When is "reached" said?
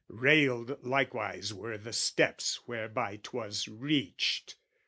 3.67-4.55